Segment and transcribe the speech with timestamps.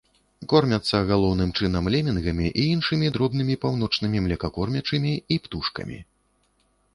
[0.51, 5.99] Кормяцца галоўным чынам лемінгамі і іншымі дробнымі паўночнымі млекакормячымі і птушкамі.